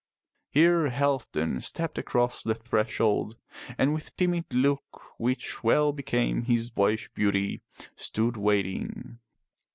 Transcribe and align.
Here 0.49 0.89
Halfdan 0.89 1.61
stepped 1.61 1.99
across 1.99 2.41
the 2.41 2.55
threshold 2.55 3.35
and 3.77 3.93
with 3.93 4.17
timid 4.17 4.51
look 4.51 5.19
which 5.19 5.63
well 5.63 5.93
became 5.93 6.41
his 6.45 6.71
boyish 6.71 7.09
beauty, 7.13 7.61
stood 7.95 8.35
waiting. 8.35 9.19